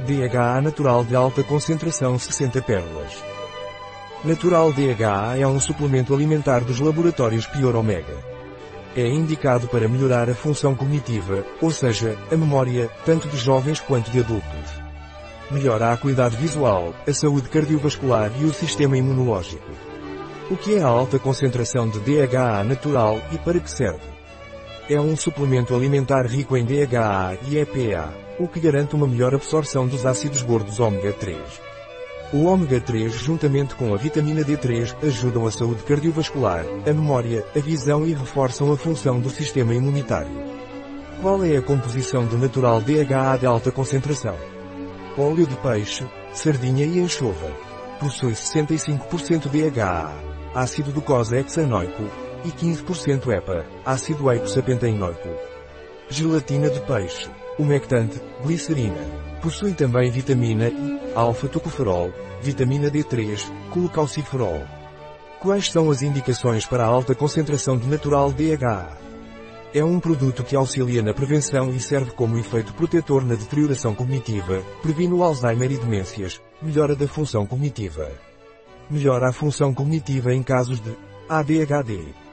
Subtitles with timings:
[0.00, 3.12] DHA natural de alta concentração 60 pérolas.
[4.24, 8.16] Natural DHA é um suplemento alimentar dos laboratórios Pior Omega.
[8.96, 14.10] É indicado para melhorar a função cognitiva, ou seja, a memória, tanto de jovens quanto
[14.10, 14.82] de adultos.
[15.50, 19.70] Melhora a acuidade visual, a saúde cardiovascular e o sistema imunológico.
[20.50, 24.13] O que é a alta concentração de DHA natural e para que serve?
[24.86, 29.86] É um suplemento alimentar rico em DHA e EPA, o que garante uma melhor absorção
[29.86, 31.38] dos ácidos gordos ômega 3.
[32.34, 37.58] O ômega 3 juntamente com a vitamina D3 ajudam a saúde cardiovascular, a memória, a
[37.60, 40.36] visão e reforçam a função do sistema imunitário.
[41.22, 44.36] Qual é a composição do natural DHA de alta concentração?
[45.16, 47.50] Óleo de peixe, sardinha e anchova.
[47.98, 50.12] Possui 65% DHA,
[50.54, 52.02] ácido docosahexanoico,
[52.44, 55.28] e 15% EPA, ácido eicosapentaenoico.
[56.08, 59.00] Gelatina de peixe, umectante, glicerina.
[59.40, 64.62] Possui também vitamina E, alfa-tocoferol, vitamina D3, colocalciferol.
[65.40, 68.98] Quais são as indicações para a alta concentração de natural DHA?
[69.74, 74.62] É um produto que auxilia na prevenção e serve como efeito protetor na deterioração cognitiva,
[74.80, 78.08] previne o Alzheimer e demências, melhora da função cognitiva.
[78.88, 80.96] Melhora a função cognitiva em casos de
[81.28, 82.23] ADHD.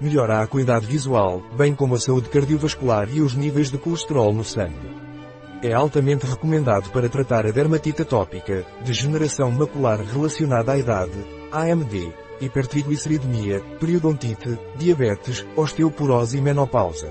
[0.00, 4.44] Melhora a acuidade visual, bem como a saúde cardiovascular e os níveis de colesterol no
[4.44, 4.96] sangue.
[5.60, 11.18] É altamente recomendado para tratar a dermatite atópica, degeneração macular relacionada à idade,
[11.50, 17.10] AMD, hipertrigliceridemia, periodontite, diabetes, osteoporose e menopausa.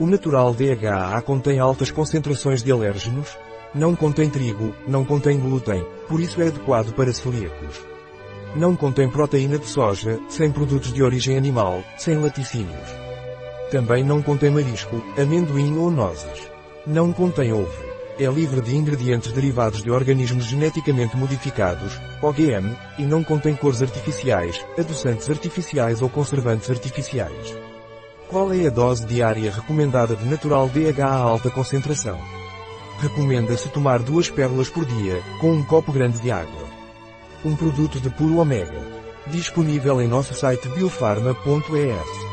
[0.00, 3.36] O natural DHA contém altas concentrações de alérgenos,
[3.74, 7.97] não contém trigo, não contém glúten, por isso é adequado para celíacos.
[8.54, 12.88] Não contém proteína de soja, sem produtos de origem animal, sem laticínios.
[13.70, 16.50] Também não contém marisco, amendoim ou nozes.
[16.86, 17.88] Não contém ovo.
[18.18, 24.64] É livre de ingredientes derivados de organismos geneticamente modificados, OGM, e não contém cores artificiais,
[24.76, 27.54] adoçantes artificiais ou conservantes artificiais.
[28.28, 32.18] Qual é a dose diária recomendada de natural DHA a alta concentração?
[33.00, 36.57] Recomenda-se tomar duas pérolas por dia, com um copo grande de água.
[37.44, 38.80] Um produto de puro ômega.
[39.28, 42.27] Disponível em nosso site biofarma.es.